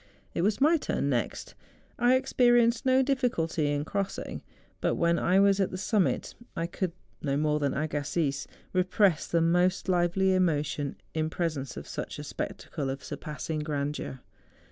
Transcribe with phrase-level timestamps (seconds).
[0.33, 1.53] It was my turn next;
[1.99, 4.41] I ex¬ perienced no difficulty in crossing,
[4.81, 9.27] but when I was at the summit I could, no more than Agassiz, re¬ press
[9.27, 14.21] the most lively emotion in presence of such a spectacle of surpassing grandeur.